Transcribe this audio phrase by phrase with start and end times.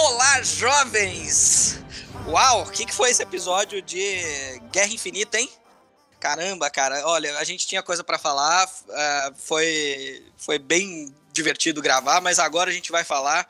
[0.00, 1.80] Olá, jovens!
[2.28, 4.00] Uau, o que, que foi esse episódio de
[4.70, 5.50] Guerra Infinita, hein?
[6.20, 12.20] Caramba, cara, olha, a gente tinha coisa para falar, uh, foi, foi bem divertido gravar,
[12.20, 13.48] mas agora a gente vai falar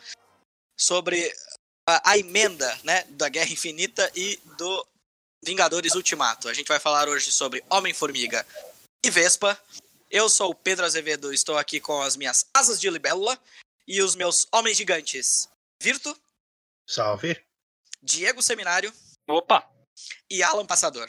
[0.75, 1.31] sobre
[1.87, 4.87] a, a emenda né, da Guerra Infinita e do
[5.45, 6.49] Vingadores Ultimato.
[6.49, 8.47] A gente vai falar hoje sobre Homem-Formiga
[9.05, 9.61] e Vespa.
[10.11, 13.39] Eu sou o Pedro Azevedo, estou aqui com as minhas asas de libélula
[13.87, 15.47] e os meus homens gigantes.
[15.79, 16.19] Virto.
[16.89, 17.47] Salve.
[18.01, 18.91] Diego Seminário.
[19.29, 19.71] Opa!
[20.31, 21.07] E Alan Passador.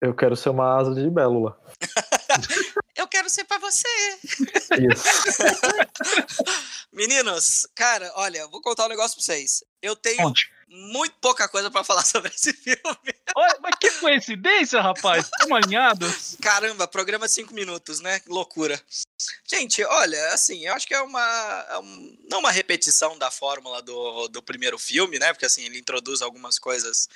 [0.00, 1.58] Eu quero ser uma asa de libélula.
[2.96, 3.88] Eu quero ser para você.
[4.22, 5.04] Isso.
[6.92, 9.64] Meninos, cara, olha, vou contar um negócio pra vocês.
[9.80, 10.52] Eu tenho Conte.
[10.68, 13.14] muito pouca coisa para falar sobre esse filme.
[13.34, 15.24] Olha, mas que coincidência, rapaz.
[15.24, 16.36] Estamos alinhados.
[16.42, 18.20] Caramba, programa de 5 minutos, né?
[18.20, 18.78] Que loucura.
[19.50, 21.66] Gente, olha, assim, eu acho que é uma.
[21.70, 25.32] é um- não uma repetição da fórmula do, do primeiro filme, né?
[25.32, 27.08] Porque assim, ele introduz algumas coisas.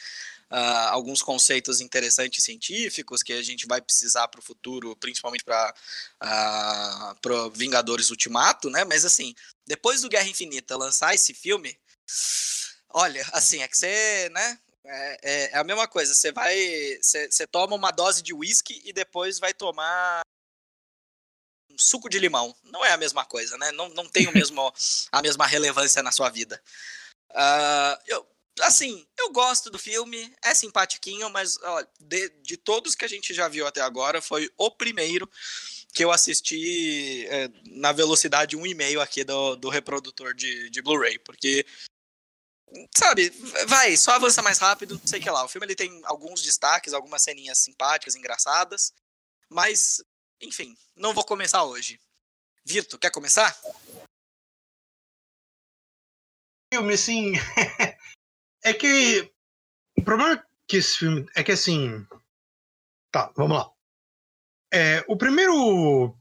[0.51, 5.75] Ah, alguns conceitos interessantes científicos que a gente vai precisar para o futuro, principalmente para
[6.23, 8.85] uh, Vingadores Ultimato, né?
[8.85, 9.35] Mas assim,
[9.67, 11.79] depois do Guerra Infinita lançar esse filme,
[12.91, 14.59] olha, assim, é que você, né?
[14.87, 16.55] É, é- é a mesma coisa, você vai.
[17.01, 20.21] Você você toma uma dose de uísque e depois vai tomar
[21.71, 22.55] um suco de limão.
[22.65, 23.73] Não é a mesma coisa, né?
[23.73, 24.73] Não, não tem o mesmo,
[25.11, 26.63] a mesma relevância na sua vida.
[27.35, 28.27] Ah, eu,
[28.61, 33.35] assim, eu gosto do filme, é simpatiquinho, mas ó, de, de todos que a gente
[33.35, 35.31] já viu até agora, foi o primeiro
[35.93, 41.65] que eu assisti é, na velocidade 1,5 aqui do, do reprodutor de, de Blu-ray, porque
[42.97, 43.31] sabe,
[43.67, 45.45] vai, só avança mais rápido, sei o que lá.
[45.45, 48.93] O filme ele tem alguns destaques, algumas ceninhas simpáticas, engraçadas,
[49.49, 50.03] mas,
[50.41, 52.01] enfim, não vou começar hoje.
[52.65, 53.57] Virto, quer começar?
[56.75, 57.33] filme, assim.
[58.65, 59.31] é que.
[59.97, 61.27] O problema que esse filme.
[61.37, 62.05] É que assim.
[63.13, 63.71] Tá, vamos lá.
[64.73, 66.17] É, o primeiro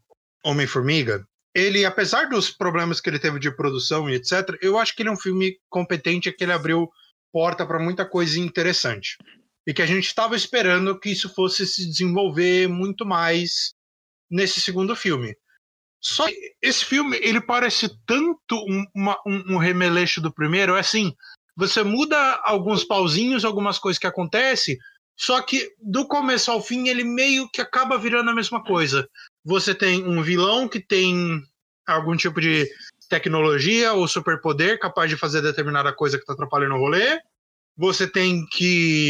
[0.46, 5.02] Homem-Formiga, ele, apesar dos problemas que ele teve de produção e etc., eu acho que
[5.02, 6.92] ele é um filme competente, é que ele abriu
[7.32, 9.18] porta para muita coisa interessante.
[9.66, 13.74] E que a gente estava esperando que isso fosse se desenvolver muito mais
[14.30, 15.36] nesse segundo filme.
[16.00, 20.80] Só que esse filme, ele parece tanto um, uma- um, um remeleixo do primeiro, é
[20.82, 21.16] assim,
[21.56, 24.78] você muda alguns pauzinhos, algumas coisas que acontecem,
[25.16, 29.08] só que do começo ao fim ele meio que acaba virando a mesma coisa.
[29.46, 31.40] Você tem um vilão que tem
[31.86, 32.68] algum tipo de
[33.10, 37.20] tecnologia ou superpoder capaz de fazer determinada coisa que está atrapalhando o rolê.
[37.78, 39.10] Você tem que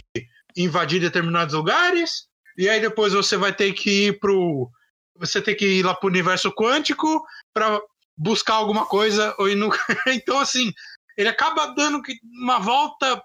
[0.55, 2.27] invadir determinados lugares,
[2.57, 4.69] e aí depois você vai ter que ir pro
[5.15, 7.79] você tem que ir lá pro universo quântico para
[8.17, 9.69] buscar alguma coisa ou no...
[10.07, 10.71] então assim
[11.18, 12.01] ele acaba dando
[12.41, 13.22] uma volta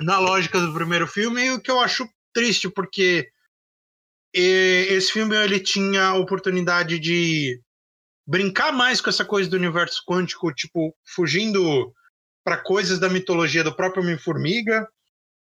[0.00, 3.30] na lógica do primeiro filme o que eu acho triste porque
[4.32, 7.60] esse filme ele tinha a oportunidade de
[8.26, 11.92] brincar mais com essa coisa do universo quântico tipo fugindo
[12.44, 14.88] para coisas da mitologia do próprio Homem-Formiga.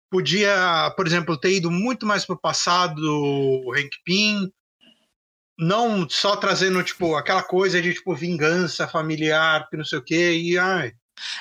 [0.09, 4.51] Podia por exemplo ter ido muito mais pro passado do Hank Pym
[5.61, 10.33] não só trazendo, tipo, aquela coisa de, tipo, vingança familiar, que não sei o quê,
[10.33, 10.91] e, ai,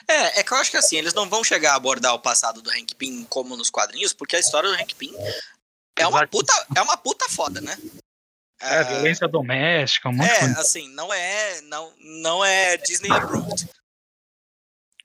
[0.07, 2.61] É, é que eu acho que assim, eles não vão chegar a abordar o passado
[2.61, 5.15] do Hank Pym como nos quadrinhos, porque a história do Hank Pym
[5.97, 7.77] é uma puta, é uma puta foda, né?
[8.61, 10.61] É, violência doméstica, um monte de É, coisa.
[10.61, 13.69] assim, não é, não, não é Disney approved.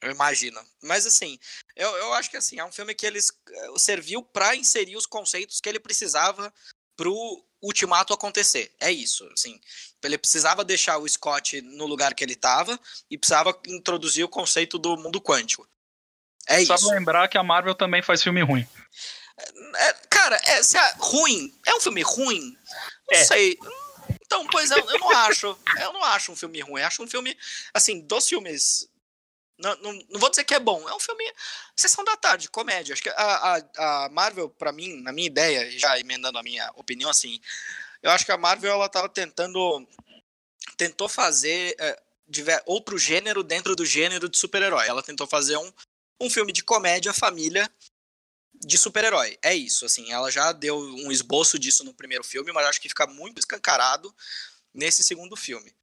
[0.01, 0.61] Eu imagino.
[0.83, 1.39] Mas assim,
[1.75, 5.05] eu, eu acho que assim, é um filme que eles eh, serviu pra inserir os
[5.05, 6.53] conceitos que ele precisava
[6.95, 8.71] pro ultimato acontecer.
[8.79, 9.59] É isso, assim.
[10.03, 12.79] Ele precisava deixar o Scott no lugar que ele tava
[13.09, 15.67] e precisava introduzir o conceito do mundo quântico.
[16.47, 16.85] É Só isso.
[16.87, 18.67] pra lembrar que a Marvel também faz filme ruim.
[19.77, 21.53] É, cara, é, é ruim.
[21.65, 22.55] É um filme ruim?
[23.11, 23.25] Não É.
[23.25, 23.57] sei.
[24.21, 25.57] Então, pois eu, eu não acho.
[25.79, 26.81] Eu não acho um filme ruim.
[26.81, 27.35] Eu acho um filme,
[27.73, 28.87] assim, dos filmes.
[29.57, 30.87] Não, não, não vou dizer que é bom.
[30.87, 31.23] É um filme.
[31.75, 32.93] Sessão da tarde, comédia.
[32.93, 36.69] Acho que a, a, a Marvel, pra mim, na minha ideia, já emendando a minha
[36.75, 37.39] opinião, assim.
[38.03, 39.87] Eu acho que a Marvel, ela tava tentando.
[40.77, 42.01] Tentou fazer é,
[42.65, 44.87] outro gênero dentro do gênero de super-herói.
[44.87, 45.71] Ela tentou fazer um,
[46.19, 47.69] um filme de comédia, família,
[48.53, 49.37] de super-herói.
[49.41, 52.89] É isso, assim, ela já deu um esboço disso no primeiro filme, mas acho que
[52.89, 54.13] fica muito escancarado
[54.73, 55.73] nesse segundo filme.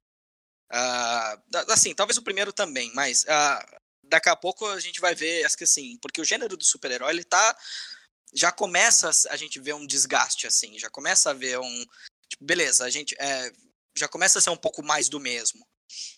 [0.69, 5.45] Da- assim, talvez o primeiro também, mas ah, daqui a pouco a gente vai ver,
[5.45, 7.57] acho que assim, porque o gênero do super-herói, ele tá
[8.33, 11.85] já começa a gente ver um desgaste assim, já começa a ver um,
[12.27, 13.51] tipo, beleza, a gente é,
[13.95, 15.65] já começa a ser um pouco mais do mesmo.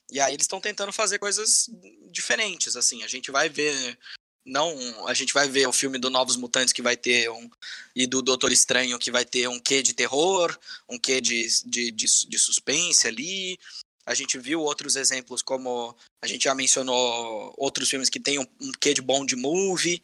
[0.10, 1.70] E aí eles estão tentando fazer coisas
[2.10, 3.98] diferentes, assim, a gente vai ver
[4.46, 7.50] Não, a gente vai ver o filme do Novos Mutantes que vai ter um.
[7.96, 10.58] E do Doutor Estranho que vai ter um quê de terror,
[10.88, 13.60] um quê de, de, de, de suspense ali.
[14.06, 18.46] A gente viu outros exemplos, como a gente já mencionou outros filmes que tem um,
[18.62, 20.02] um quê de bond movie,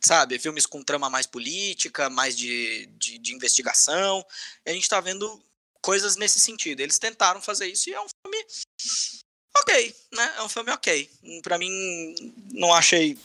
[0.00, 0.38] sabe?
[0.38, 4.24] Filmes com trama mais política, mais de, de, de investigação.
[4.66, 5.40] E a gente tá vendo
[5.80, 6.80] coisas nesse sentido.
[6.80, 8.46] Eles tentaram fazer isso e é um filme
[9.56, 10.34] ok, né?
[10.38, 11.10] É um filme ok.
[11.42, 13.16] Para mim, não achei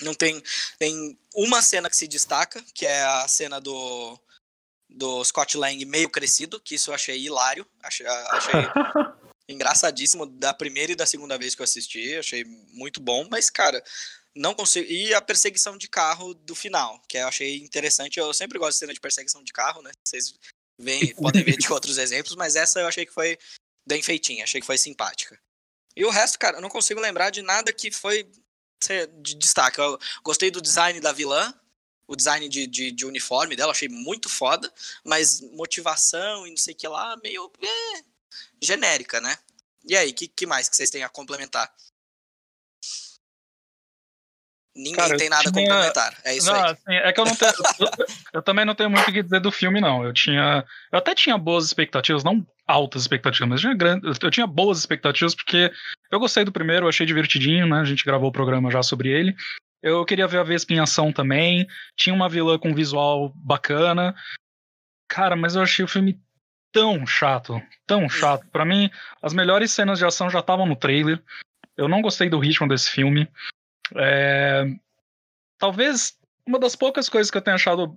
[0.00, 0.42] não tem
[0.78, 4.18] tem uma cena que se destaca, que é a cena do
[4.88, 8.54] do Scott Lang meio crescido, que isso eu achei hilário, achei, achei
[9.48, 13.82] engraçadíssimo da primeira e da segunda vez que eu assisti, achei muito bom, mas cara,
[14.34, 14.90] não consigo.
[14.90, 18.18] E a perseguição de carro do final, que eu achei interessante.
[18.18, 19.90] Eu sempre gosto de cena de perseguição de carro, né?
[20.04, 20.34] Vocês
[20.78, 23.38] veem, podem ver de outros exemplos, mas essa eu achei que foi
[23.86, 25.40] bem feitinha, achei que foi simpática.
[25.96, 28.30] E o resto, cara, eu não consigo lembrar de nada que foi
[29.20, 29.80] de destaque.
[29.80, 31.52] Eu gostei do design da vilã,
[32.06, 34.72] o design de, de, de, uniforme dela, achei muito foda,
[35.04, 38.02] mas motivação e não sei o que lá, meio é,
[38.62, 39.36] genérica, né?
[39.84, 41.72] E aí, o que, que mais que vocês têm a complementar?
[44.78, 45.64] Ninguém Cara, tem nada tinha...
[45.64, 46.16] a complementar.
[46.24, 46.70] É isso não, aí.
[46.70, 47.52] Assim, é que eu não tenho.
[47.80, 50.04] eu, eu, também não tenho muito o que dizer do filme, não.
[50.04, 50.64] Eu tinha.
[50.92, 54.78] Eu até tinha boas expectativas, não altas expectativas, mas eu tinha, grande, eu tinha boas
[54.78, 55.72] expectativas, porque
[56.12, 57.80] eu gostei do primeiro, eu achei divertidinho, né?
[57.80, 59.34] A gente gravou o programa já sobre ele.
[59.82, 61.66] Eu queria ver a Vespa em ação também.
[61.96, 64.14] Tinha uma vilã com visual bacana.
[65.08, 66.20] Cara, mas eu achei o filme
[66.72, 68.46] tão chato, tão chato.
[68.52, 68.90] Para mim,
[69.22, 71.22] as melhores cenas de ação já estavam no trailer.
[71.76, 73.28] Eu não gostei do ritmo desse filme.
[73.96, 74.64] É...
[75.58, 76.16] Talvez
[76.46, 77.96] uma das poucas coisas que eu tenho achado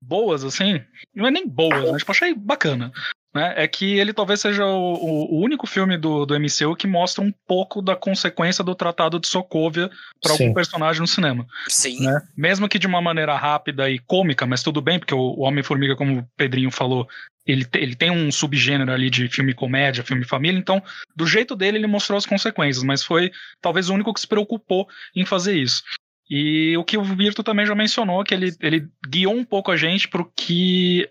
[0.00, 0.80] boas, assim,
[1.14, 1.98] não é nem boas, né?
[1.98, 2.92] Tipo, achei bacana.
[3.34, 3.52] Né?
[3.56, 7.30] É que ele talvez seja o, o, único filme do, do MCU que mostra um
[7.46, 9.90] pouco da consequência do Tratado de Sokovia
[10.22, 11.46] para algum personagem no cinema.
[11.68, 12.02] Sim.
[12.06, 12.26] Né?
[12.34, 15.94] Mesmo que de uma maneira rápida e cômica, mas tudo bem, porque o, o Homem-Formiga,
[15.94, 17.06] como o Pedrinho falou,
[17.46, 20.82] ele, ele tem um subgênero ali de filme comédia, filme família, então,
[21.14, 24.88] do jeito dele, ele mostrou as consequências, mas foi talvez o único que se preocupou
[25.14, 25.82] em fazer isso.
[26.28, 29.76] E o que o Virto também já mencionou, que ele, ele guiou um pouco a
[29.76, 31.08] gente para o que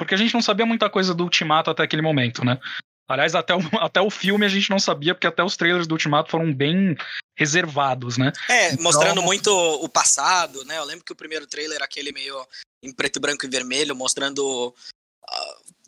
[0.00, 2.58] porque a gente não sabia muita coisa do Ultimato até aquele momento, né?
[3.06, 5.92] Aliás, até o, até o filme a gente não sabia, porque até os trailers do
[5.92, 6.96] Ultimato foram bem
[7.36, 8.32] reservados, né?
[8.48, 8.82] É, então...
[8.82, 10.78] mostrando muito o passado, né?
[10.78, 12.34] Eu lembro que o primeiro trailer, aquele meio
[12.82, 14.74] em preto, branco e vermelho, mostrando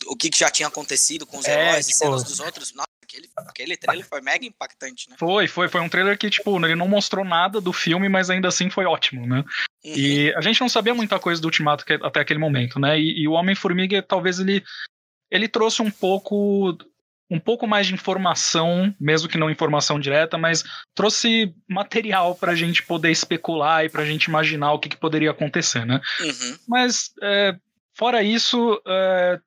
[0.07, 1.97] o que, que, já tinha acontecido com os é, heróis tipo...
[1.97, 2.75] e cenas dos outros.
[2.75, 5.17] Nossa, aquele, aquele trailer foi mega impactante, né?
[5.19, 8.49] Foi, foi, foi um trailer que, tipo, ele não mostrou nada do filme, mas ainda
[8.49, 9.45] assim foi ótimo, né?
[9.85, 9.95] Uhum.
[9.95, 12.99] E a gente não sabia muita coisa do Ultimato até aquele momento, né?
[12.99, 14.65] E, e o Homem-Formiga, talvez ele,
[15.31, 16.77] ele trouxe um pouco
[17.33, 20.63] um pouco mais de informação, mesmo que não informação direta, mas
[20.95, 24.99] trouxe material para a gente poder especular e para a gente imaginar o que, que
[24.99, 25.99] poderia acontecer, né?
[26.21, 26.59] Uhum.
[26.69, 27.57] Mas, é,
[27.95, 29.41] fora isso, é,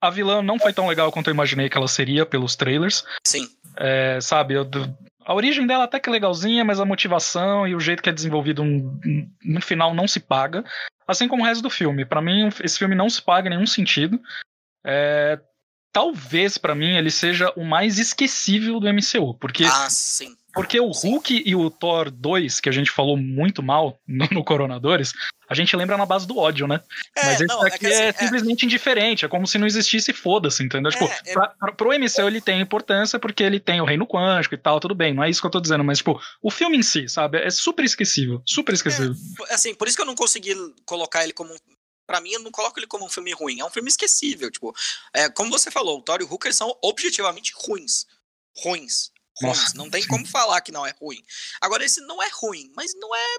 [0.00, 3.04] a vilã não foi tão legal quanto eu imaginei que ela seria pelos trailers.
[3.26, 3.48] Sim.
[3.76, 4.68] É, sabe, eu,
[5.24, 8.12] a origem dela até que é legalzinha, mas a motivação e o jeito que é
[8.12, 10.64] desenvolvido no final não se paga.
[11.06, 12.04] Assim como o resto do filme.
[12.04, 14.20] para mim, esse filme não se paga em nenhum sentido.
[14.84, 15.40] É,
[15.92, 20.36] talvez para mim ele seja o mais esquecível do MCU, porque ah, sim.
[20.56, 24.42] Porque o Hulk e o Thor 2, que a gente falou muito mal no, no
[24.42, 25.12] Coronadores,
[25.50, 26.80] a gente lembra na base do ódio, né?
[27.14, 30.14] É, Mas esse não, aqui é, assim, é, simplesmente indiferente, é como se não existisse
[30.14, 30.90] foda-se, entendeu?
[30.90, 34.54] Tipo, é, tipo, pra, pro MCU ele tem importância porque ele tem o reino quântico
[34.54, 36.78] e tal, tudo bem, não é isso que eu tô dizendo, mas, tipo, o filme
[36.78, 39.14] em si, sabe, é super esquecível, super esquecível.
[39.50, 40.54] É, assim, por isso que eu não consegui
[40.86, 41.54] colocar ele como
[42.06, 43.58] para mim, eu não coloco ele como um filme ruim.
[43.58, 44.48] É um filme esquecível.
[44.48, 44.72] Tipo,
[45.12, 48.06] é, como você falou, o Thor e o Hulk são objetivamente ruins.
[48.62, 49.74] Ruins ruins.
[49.74, 51.24] Não tem como falar que não é ruim.
[51.60, 53.38] Agora, esse não é ruim, mas não é.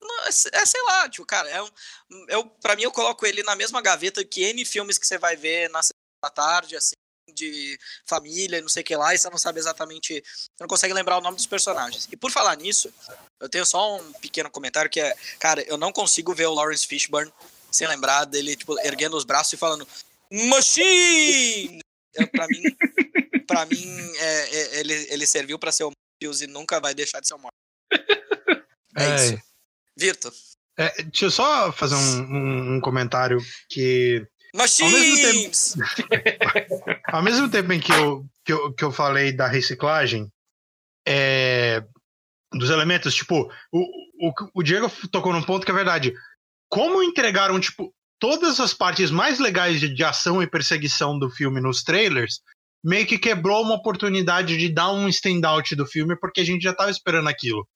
[0.00, 1.70] Não, é, é, sei lá, tipo, cara, é um,
[2.28, 5.36] eu, pra mim eu coloco ele na mesma gaveta que N filmes que você vai
[5.36, 5.80] ver na
[6.34, 6.94] tarde, assim,
[7.32, 10.22] de família, não sei o que lá, e você não sabe exatamente.
[10.24, 12.08] Você não consegue lembrar o nome dos personagens.
[12.10, 12.92] E por falar nisso,
[13.40, 16.86] eu tenho só um pequeno comentário que é, cara, eu não consigo ver o Lawrence
[16.86, 17.32] Fishburne
[17.70, 19.86] sem lembrar dele, tipo, erguendo os braços e falando
[20.30, 21.80] Machine!
[22.14, 22.62] Eu, pra mim,
[23.52, 27.20] para mim, é, é, ele, ele serviu para ser o Morpheus e nunca vai deixar
[27.20, 27.52] de ser o Morpheus.
[28.94, 29.38] É, é isso.
[29.96, 30.30] Virto.
[30.76, 33.38] É, deixa eu só fazer um, um, um comentário
[33.70, 34.22] que.
[34.54, 35.74] Machines!
[35.74, 39.46] Ao mesmo, tempo, ao mesmo tempo em que eu, que eu, que eu falei da
[39.46, 40.30] reciclagem,
[41.08, 41.82] é,
[42.52, 46.12] dos elementos, tipo, o, o, o Diego tocou num ponto que é verdade.
[46.68, 51.60] Como entregaram, tipo, todas as partes mais legais de, de ação e perseguição do filme
[51.60, 52.40] nos trailers,
[52.82, 56.70] meio que quebrou uma oportunidade de dar um standout do filme, porque a gente já
[56.70, 57.66] estava esperando aquilo.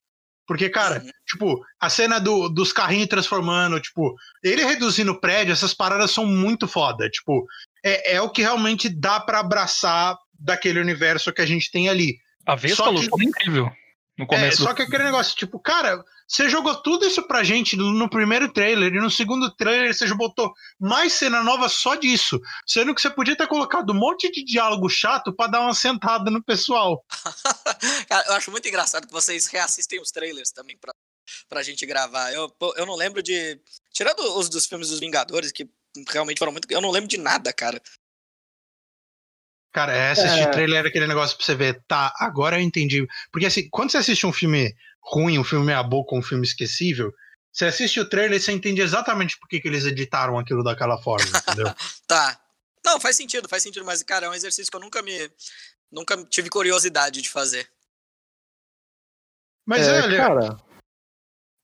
[0.46, 1.10] Porque, cara, Uhum.
[1.28, 6.24] tipo, a cena do, dos carrinhos transformando, tipo, ele reduzindo o prédio, essas paradas são
[6.24, 7.08] muito foda.
[7.10, 7.44] Tipo,
[7.84, 12.16] é, é o que realmente dá pra abraçar daquele universo que a gente tem ali.
[12.46, 13.70] A Vespa Só que- lutou incrível
[14.18, 14.62] no É, começo.
[14.62, 14.74] só do...
[14.74, 18.92] que aquele negócio, tipo, cara, você jogou tudo isso pra gente no, no primeiro trailer,
[18.92, 22.40] e no segundo trailer você já botou mais cena nova só disso.
[22.66, 26.30] Sendo que você podia ter colocado um monte de diálogo chato pra dar uma sentada
[26.30, 27.04] no pessoal.
[28.08, 30.92] Cara, eu acho muito engraçado que vocês reassistem os trailers também pra,
[31.48, 32.32] pra gente gravar.
[32.32, 33.60] Eu, eu não lembro de.
[33.92, 35.68] Tirando os dos filmes dos Vingadores, que
[36.08, 36.70] realmente foram muito.
[36.70, 37.80] Eu não lembro de nada, cara.
[39.76, 40.50] Cara, é assistir É.
[40.50, 43.06] trailer era aquele negócio pra você ver, tá, agora eu entendi.
[43.30, 47.12] Porque assim, quando você assiste um filme ruim, um filme meia boca, um filme esquecível,
[47.52, 50.96] você assiste o trailer e você entende exatamente por que, que eles editaram aquilo daquela
[51.02, 51.70] forma, entendeu?
[52.08, 52.40] Tá.
[52.82, 55.30] Não, faz sentido, faz sentido, mas, cara, é um exercício que eu nunca me.
[55.92, 57.68] Nunca tive curiosidade de fazer.
[59.66, 60.56] Mas É, olha, cara,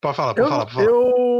[0.03, 0.91] pode falar, pode eu, falar, pode falar.
[0.91, 1.32] eu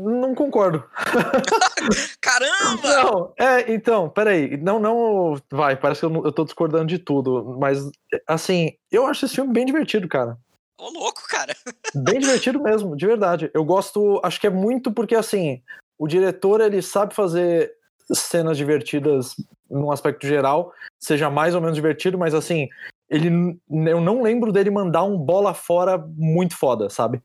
[0.00, 0.84] não concordo.
[2.20, 2.88] Caramba!
[2.88, 4.56] Não, é, então, peraí.
[4.56, 5.40] Não, não.
[5.50, 7.56] Vai, parece que eu, eu tô discordando de tudo.
[7.58, 7.90] Mas,
[8.26, 10.36] assim, eu acho esse filme bem divertido, cara.
[10.78, 11.54] Ô, louco, cara.
[11.94, 13.50] Bem divertido mesmo, de verdade.
[13.52, 15.62] Eu gosto, acho que é muito porque, assim,
[15.98, 17.70] o diretor, ele sabe fazer
[18.12, 19.36] cenas divertidas
[19.70, 22.66] num aspecto geral, seja mais ou menos divertido, mas, assim,
[23.10, 23.28] ele,
[23.68, 27.20] eu não lembro dele mandar um bola fora muito foda, sabe?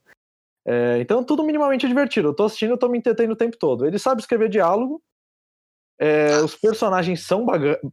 [0.67, 2.29] É, então, tudo minimamente divertido.
[2.29, 3.85] Eu tô assistindo, eu tô me entretendo o tempo todo.
[3.85, 5.01] Ele sabe escrever diálogo,
[5.99, 7.45] é, os personagens são,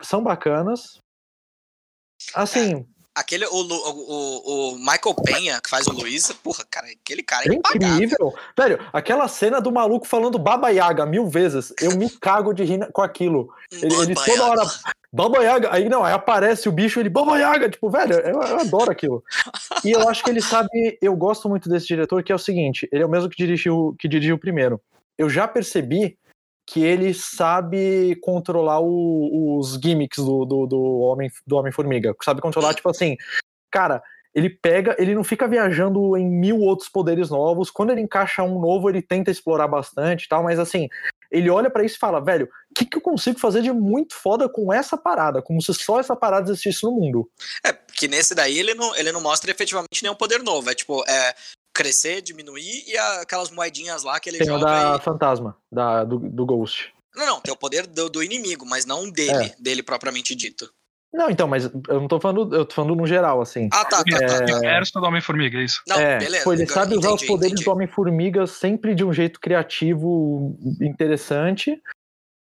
[0.03, 0.99] são bacanas.
[2.35, 7.45] Assim, Aquele, o, o, o, Michael Penha, que faz o Luiz, porra, cara, aquele cara
[7.45, 7.95] é É impagável.
[7.95, 8.35] incrível.
[8.57, 12.91] Velho, aquela cena do maluco falando Baba Yaga mil vezes, eu me cago de rir
[12.91, 13.53] com aquilo.
[13.71, 14.63] Ele, ele toda hora.
[15.13, 18.61] Baba Yaga, aí não, aí aparece o bicho, ele, Baba Yaga, tipo, velho, eu, eu
[18.61, 19.23] adoro aquilo.
[19.85, 22.89] E eu acho que ele sabe, eu gosto muito desse diretor, que é o seguinte,
[22.91, 24.81] ele é o mesmo que dirigiu, que dirigiu o primeiro.
[25.19, 26.17] Eu já percebi
[26.67, 32.15] que ele sabe controlar o- os gimmicks do, do, do Homem do Homem-Formiga.
[32.23, 33.17] Sabe controlar, tipo assim,
[33.71, 34.03] cara,
[34.35, 37.71] ele pega, ele não fica viajando em mil outros poderes novos.
[37.71, 40.89] Quando ele encaixa um novo, ele tenta explorar bastante tal, mas assim,
[41.33, 44.15] ele olha pra isso e fala, velho, o que, que eu consigo fazer de muito
[44.15, 45.41] foda com essa parada?
[45.41, 47.29] Como se só essa parada existisse no mundo.
[47.65, 50.71] É, porque nesse daí ele não, ele não mostra efetivamente nenhum poder novo.
[50.71, 51.35] É tipo, é
[51.75, 54.67] crescer, diminuir e aquelas moedinhas lá que ele Tem joga.
[54.67, 56.93] da e- fantasma, da, do, do Ghost.
[57.15, 60.73] Não, não, tem o poder do, do inimigo, mas não dele, dele propriamente dito.
[61.13, 63.69] Não, então, mas eu não tô falando, eu tô falando no geral, assim.
[63.71, 64.17] Ah, tá, tá, tá.
[64.17, 64.57] O tá.
[64.57, 65.83] universo do Homem-Formiga, é isso.
[65.87, 66.45] Não, é, beleza.
[66.45, 67.65] pô, ele agora sabe usar os poderes entendi.
[67.65, 71.81] do Homem-Formiga sempre de um jeito criativo, interessante.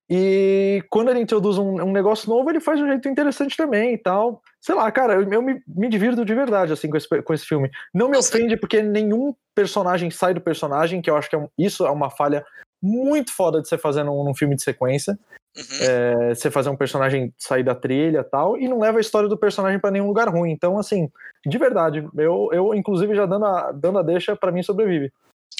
[0.09, 3.93] E quando ele introduz um, um negócio novo, ele faz de um jeito interessante também
[3.93, 4.41] e tal.
[4.61, 7.45] Sei lá, cara, eu, eu me, me divirto de verdade, assim, com esse, com esse
[7.45, 7.69] filme.
[7.93, 8.35] Não me Nossa.
[8.35, 11.89] ofende porque nenhum personagem sai do personagem, que eu acho que é um- isso é
[11.89, 12.45] uma falha
[12.81, 15.17] muito foda de você fazer num, num filme de sequência.
[15.55, 15.77] Uhum.
[15.79, 19.29] É, você fazer um personagem sair da trilha e tal, e não leva a história
[19.29, 20.51] do personagem pra nenhum lugar ruim.
[20.51, 21.09] Então, assim,
[21.45, 25.11] de verdade, eu, eu inclusive já dando a, dando a deixa, pra mim sobrevive.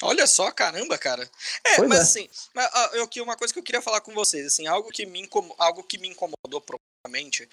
[0.02, 1.22] Olha só, caramba, cara.
[1.64, 2.02] É, Pois mas é.
[2.02, 4.90] assim, mas, ah, eu, que uma coisa que eu queria falar com vocês, assim, algo
[4.90, 5.26] que me,
[5.58, 7.48] algo que me incomodou profundamente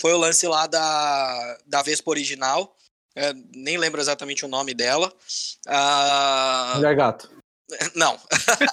[0.00, 2.76] foi o lance lá da, da Vespa original.
[3.16, 5.12] É, nem lembro exatamente o nome dela.
[5.66, 7.28] Ah, Mulher gato.
[7.94, 8.18] não.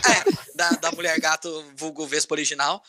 [0.07, 2.81] É, da, da mulher gato vulgo Vespa original.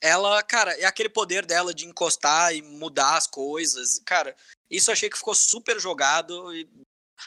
[0.00, 4.00] Ela, cara, é aquele poder dela de encostar e mudar as coisas.
[4.04, 4.36] Cara,
[4.70, 6.68] isso eu achei que ficou super jogado e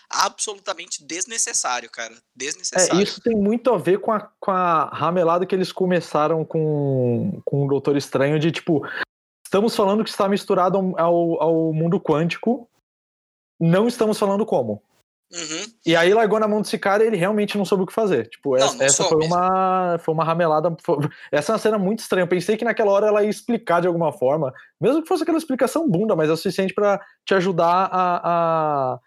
[0.09, 2.13] absolutamente desnecessário, cara.
[2.13, 3.01] É, Desnecessário.
[3.01, 7.65] isso tem muito a ver com a, com a ramelada que eles começaram com, com
[7.65, 8.87] o Doutor Estranho, de tipo,
[9.45, 12.69] estamos falando que está misturado ao, ao mundo quântico,
[13.59, 14.81] não estamos falando como.
[15.33, 15.65] Uhum.
[15.85, 18.27] E aí largou na mão desse cara e ele realmente não soube o que fazer.
[18.29, 20.75] Tipo, Não, essa, não essa foi uma foi uma ramelada.
[20.83, 20.97] foi-
[21.31, 22.23] essa é uma cena muito estranha.
[22.23, 25.37] Eu pensei que naquela hora ela ia explicar de alguma forma, mesmo que fosse aquela
[25.37, 28.99] explicação bunda, mas é o suficiente pra te ajudar a, a,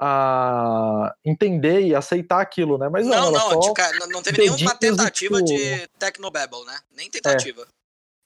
[0.00, 2.88] a entender e aceitar aquilo, né?
[2.88, 6.78] Mas não, Não, não, tipo, não- não teve nenhuma tentativa tipo- de Tecnobabble, né?
[6.96, 7.66] Nem tentativa.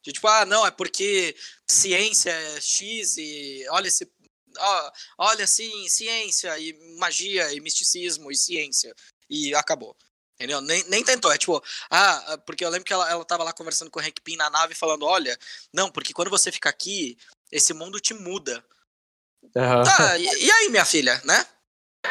[0.04, 1.34] De tipo, ah, não, é porque
[1.66, 4.10] ciência é X e olha esse.
[4.58, 8.94] Ó, olha, sim, ciência e magia e misticismo e ciência.
[9.28, 9.96] E acabou.
[10.34, 10.60] Entendeu?
[10.60, 11.32] Nem, nem tentou.
[11.32, 14.20] É tipo, ah, porque eu lembro que ela, ela tava lá conversando com o Hank
[14.22, 15.38] Pym na nave falando: olha,
[15.72, 17.16] não, porque quando você fica aqui,
[17.50, 18.64] esse mundo te muda.
[19.56, 19.84] Aham.
[19.84, 21.46] Tá, e, e aí, minha filha, né?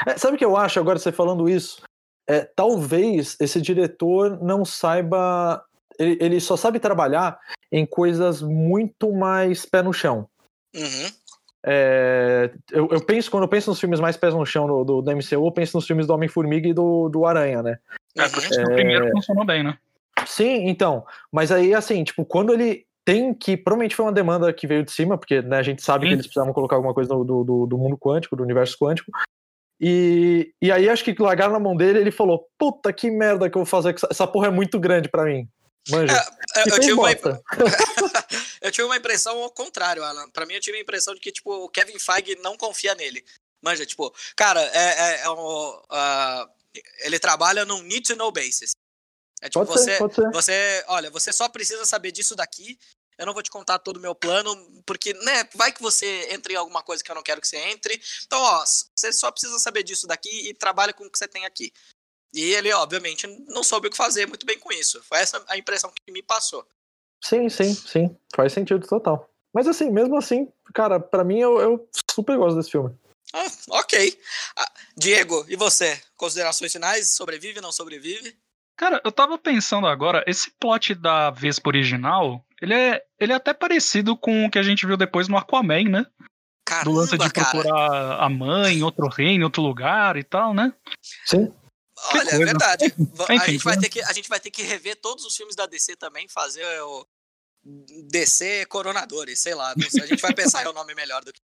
[0.08, 1.82] É, sabe o que eu acho agora você falando isso?
[2.28, 5.66] É, talvez esse diretor não saiba.
[6.00, 7.40] Ele, ele só sabe trabalhar
[7.72, 10.30] em coisas muito mais pé no chão.
[10.74, 11.12] Uhum.
[11.64, 15.02] É, eu, eu, penso, quando eu penso nos filmes mais pés no chão do, do,
[15.02, 17.78] do MCU, eu penso nos filmes do Homem-Formiga e do, do Aranha, né?
[18.18, 18.64] É, porque é...
[18.64, 19.78] o primeiro funcionou bem, né?
[20.26, 21.06] Sim, então.
[21.32, 23.56] Mas aí, assim, tipo, quando ele tem que.
[23.56, 26.10] Provavelmente foi uma demanda que veio de cima, porque né, a gente sabe Sim.
[26.10, 29.12] que eles precisavam colocar alguma coisa do, do, do mundo quântico, do universo quântico.
[29.80, 33.58] E, e aí acho que largaram na mão dele ele falou: Puta que merda que
[33.58, 35.48] eu vou fazer, essa porra é muito grande para mim.
[35.90, 36.14] Manja.
[36.56, 37.10] É, eu, tive uma...
[38.62, 40.30] eu tive uma impressão ao contrário, Alan.
[40.30, 43.26] Pra mim, eu tive a impressão de que, tipo, o Kevin Feige não confia nele.
[43.62, 46.50] Manja, tipo, cara, é, é, é um, uh,
[47.00, 48.72] ele trabalha num need to know basis.
[49.42, 52.78] É tipo, pode você, ser, você, olha, você só precisa saber disso daqui.
[53.18, 56.54] Eu não vou te contar todo o meu plano, porque, né, vai que você entre
[56.54, 58.00] em alguma coisa que eu não quero que você entre.
[58.26, 61.46] Então, ó, você só precisa saber disso daqui e trabalha com o que você tem
[61.46, 61.72] aqui.
[62.34, 65.04] E ele, obviamente, não soube o que fazer muito bem com isso.
[65.04, 66.68] Foi essa a impressão que me passou.
[67.22, 68.18] Sim, sim, sim.
[68.36, 69.30] Faz sentido total.
[69.54, 72.96] Mas assim, mesmo assim, cara, para mim eu, eu, super gosto desse filme.
[73.34, 74.18] Ah, ok.
[74.58, 76.02] Ah, Diego, e você?
[76.18, 77.12] Considerações finais?
[77.12, 78.36] Sobrevive, não sobrevive?
[78.76, 83.54] Cara, eu tava pensando agora, esse plot da Vespa original, ele é, ele é até
[83.54, 86.06] parecido com o que a gente viu depois no Aquaman, né?
[86.66, 88.16] Caramba, Do lance de procurar cara.
[88.16, 90.74] a mãe outro reino, em outro lugar e tal, né?
[91.26, 91.54] Sim.
[92.14, 92.86] Olha, é verdade.
[93.30, 95.56] Enfim, a, gente vai ter que, a gente vai ter que rever todos os filmes
[95.56, 97.08] da DC também, fazer o
[98.10, 99.74] DC Coronadores, sei lá.
[99.90, 101.40] Sei, a gente vai pensar em um nome melhor do que.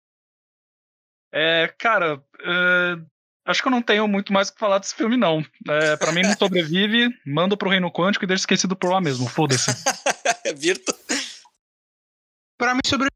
[1.32, 3.06] É, cara, uh,
[3.45, 5.45] acho que eu não tenho muito mais o que falar desse filme, não.
[5.69, 9.28] É, pra mim, não sobrevive, manda pro Reino Quântico e deixa esquecido por lá mesmo.
[9.28, 9.71] Foda-se.
[10.54, 10.95] Virto.
[12.56, 13.10] Pra mim, sobrevive.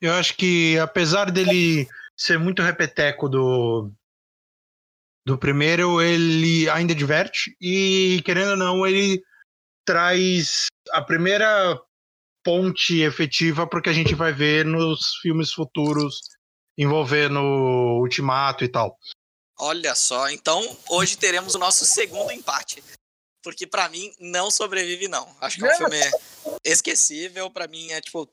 [0.00, 3.90] Eu acho que, apesar dele ser muito repeteco do,
[5.26, 9.20] do primeiro, ele ainda diverte e, querendo ou não, ele
[9.84, 11.76] traz a primeira
[12.44, 16.20] ponte efetiva para o que a gente vai ver nos filmes futuros
[16.78, 17.40] envolvendo
[18.00, 18.96] Ultimato e tal.
[19.58, 22.84] Olha só, então hoje teremos o nosso segundo empate.
[23.42, 25.34] Porque para mim não sobrevive não.
[25.40, 26.00] Acho que é um filme
[26.64, 28.28] esquecível, para mim é tipo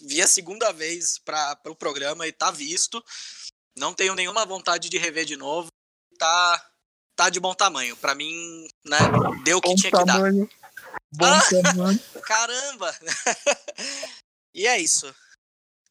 [0.00, 3.02] vi a segunda vez para o pro programa e tá visto.
[3.76, 5.68] Não tenho nenhuma vontade de rever de novo
[6.18, 6.70] tá,
[7.16, 7.96] tá de bom tamanho.
[7.96, 8.98] Para mim, né,
[9.44, 10.46] deu o que bom tinha tamanho.
[10.46, 10.70] que dar.
[11.12, 12.00] Bom ah, tamanho.
[12.22, 12.96] Caramba!
[14.54, 15.14] e é isso.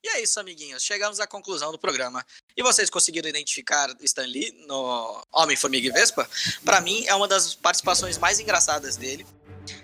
[0.04, 0.84] E é isso, amiguinhos.
[0.84, 2.26] Chegamos à conclusão do programa.
[2.56, 6.30] E vocês conseguiram identificar Stan Lee no Homem, Formiga e Vespa?
[6.64, 9.26] Para mim, é uma das participações mais engraçadas dele.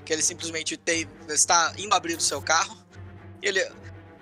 [0.06, 2.78] Que ele simplesmente tem, está indo abrir o seu carro.
[3.42, 3.60] Ele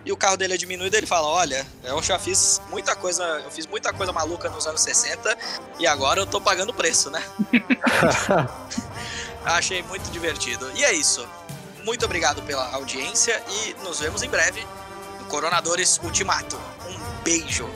[0.05, 3.51] e o carro dele é diminuído, ele fala: Olha, eu já fiz muita coisa, eu
[3.51, 5.37] fiz muita coisa maluca nos anos 60
[5.79, 7.23] e agora eu tô pagando preço, né?
[9.45, 10.69] Achei muito divertido.
[10.75, 11.27] E é isso.
[11.83, 14.65] Muito obrigado pela audiência e nos vemos em breve
[15.19, 16.59] no Coronadores Ultimato.
[16.87, 17.67] Um beijo.